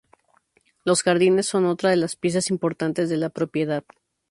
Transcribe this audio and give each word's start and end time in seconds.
Los 0.83 1.03
jardines 1.03 1.45
son 1.45 1.67
otra 1.67 1.91
de 1.91 1.95
las 1.95 2.15
piezas 2.15 2.49
importantes 2.49 3.07
de 3.07 3.17
la 3.17 3.29
propiedad. 3.29 3.83